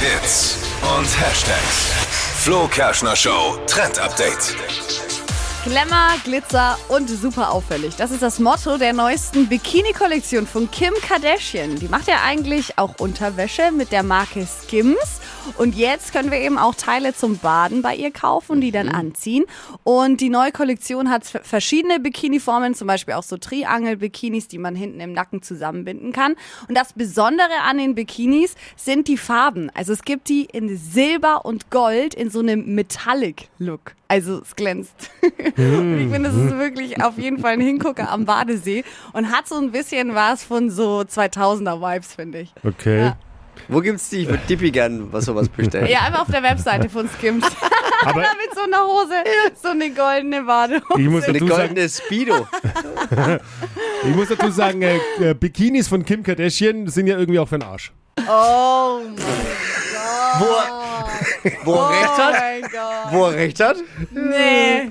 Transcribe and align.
Hits 0.00 0.58
und 0.98 1.06
Hashtags. 1.20 1.92
Flo 2.42 2.66
Kerschner 2.68 3.14
Show 3.16 3.58
Trend 3.66 3.98
Update. 3.98 4.56
Glamour, 5.64 6.18
Glitzer 6.24 6.76
und 6.88 7.08
super 7.08 7.50
auffällig. 7.50 7.96
Das 7.96 8.10
ist 8.10 8.22
das 8.22 8.38
Motto 8.38 8.76
der 8.76 8.92
neuesten 8.92 9.48
Bikini-Kollektion 9.48 10.46
von 10.46 10.70
Kim 10.70 10.92
Kardashian. 11.00 11.76
Die 11.76 11.88
macht 11.88 12.08
ja 12.08 12.16
eigentlich 12.22 12.76
auch 12.76 12.96
Unterwäsche 12.98 13.70
mit 13.72 13.92
der 13.92 14.02
Marke 14.02 14.46
Skims. 14.46 15.13
Und 15.58 15.74
jetzt 15.74 16.12
können 16.12 16.30
wir 16.30 16.38
eben 16.38 16.58
auch 16.58 16.74
Teile 16.74 17.14
zum 17.14 17.38
Baden 17.38 17.82
bei 17.82 17.94
ihr 17.94 18.10
kaufen 18.10 18.52
und 18.52 18.60
die 18.60 18.70
dann 18.70 18.88
anziehen. 18.88 19.44
Und 19.82 20.20
die 20.20 20.28
neue 20.28 20.52
Kollektion 20.52 21.10
hat 21.10 21.24
verschiedene 21.24 22.00
Bikini-Formen, 22.00 22.74
zum 22.74 22.86
Beispiel 22.86 23.14
auch 23.14 23.22
so 23.22 23.36
Triangel-Bikinis, 23.36 24.48
die 24.48 24.58
man 24.58 24.74
hinten 24.74 25.00
im 25.00 25.12
Nacken 25.12 25.42
zusammenbinden 25.42 26.12
kann. 26.12 26.34
Und 26.68 26.76
das 26.76 26.92
Besondere 26.92 27.60
an 27.66 27.78
den 27.78 27.94
Bikinis 27.94 28.54
sind 28.76 29.08
die 29.08 29.16
Farben. 29.16 29.70
Also 29.74 29.92
es 29.92 30.02
gibt 30.02 30.28
die 30.28 30.44
in 30.44 30.76
Silber 30.76 31.44
und 31.44 31.70
Gold 31.70 32.14
in 32.14 32.30
so 32.30 32.40
einem 32.40 32.74
Metallic-Look. 32.74 33.94
Also 34.08 34.42
es 34.42 34.54
glänzt. 34.54 35.10
und 35.22 35.98
ich 35.98 36.10
finde, 36.12 36.28
es 36.28 36.34
ist 36.34 36.58
wirklich 36.58 37.02
auf 37.02 37.18
jeden 37.18 37.38
Fall 37.38 37.54
ein 37.54 37.60
Hingucker 37.60 38.10
am 38.10 38.24
Badesee 38.24 38.84
und 39.12 39.30
hat 39.32 39.48
so 39.48 39.56
ein 39.56 39.72
bisschen 39.72 40.14
was 40.14 40.44
von 40.44 40.70
so 40.70 41.00
2000er 41.00 41.80
Vibes, 41.80 42.14
finde 42.14 42.40
ich. 42.40 42.52
Okay. 42.62 43.00
Ja. 43.06 43.16
Wo 43.68 43.80
gibt's 43.80 44.08
die? 44.10 44.18
Ich 44.22 44.28
würde 44.28 44.42
Dippy 44.48 44.70
gern 44.70 45.12
was 45.12 45.24
sowas 45.24 45.48
bestellen. 45.48 45.86
Ja, 45.86 46.00
einfach 46.00 46.20
auf 46.22 46.30
der 46.30 46.42
Webseite 46.42 46.88
von 46.88 47.08
Skims. 47.08 47.44
Aber 48.04 48.20
Mit 48.20 48.54
so 48.54 48.60
einer 48.62 48.84
Hose, 48.86 49.14
so 49.62 49.68
eine 49.68 49.90
goldene 49.90 50.42
Badehose. 50.42 50.84
ich 51.00 51.08
muss 51.08 51.24
Eine 51.24 51.38
goldene 51.40 51.88
Speedo. 51.88 52.46
ich 54.04 54.14
muss 54.14 54.28
dazu 54.28 54.50
sagen 54.50 54.82
äh, 54.82 54.98
äh, 55.20 55.34
Bikinis 55.34 55.88
von 55.88 56.04
Kim 56.04 56.22
Kardashian 56.22 56.88
sind 56.88 57.06
ja 57.06 57.16
irgendwie 57.18 57.38
auch 57.38 57.48
für 57.48 57.58
den 57.58 57.66
Arsch. 57.68 57.92
Oh 58.28 59.00
mein 59.04 59.16
Wo, 60.38 60.44
Gott. 60.44 61.52
wo 61.64 61.74
er 61.74 61.90
recht 61.90 62.10
Oh 62.10 62.18
hat? 62.18 62.32
mein 62.40 62.62
Gott. 62.62 63.12
Wo 63.12 63.24
er 63.26 63.34
recht 63.34 63.60
hat? 63.60 63.76
Nee. 64.12 64.90